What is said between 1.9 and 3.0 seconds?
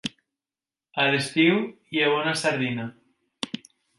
hi ha bona sardina.